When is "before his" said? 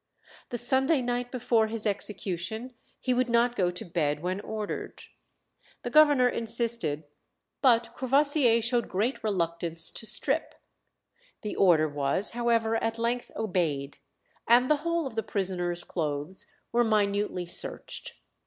1.31-1.85